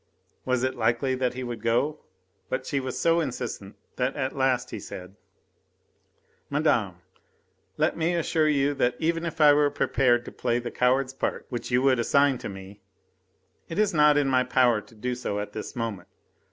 [0.45, 1.99] Was it likely that he would go?
[2.49, 5.15] But she was so insistent that at last he said:
[6.49, 6.95] "Madame,
[7.77, 11.45] let me assure you that even if I were prepared to play the coward's part
[11.49, 12.81] which you would assign to me,
[13.69, 16.07] it is not in my power to do so at this moment.